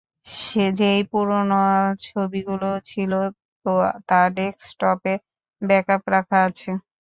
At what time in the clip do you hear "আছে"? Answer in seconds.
6.47-6.69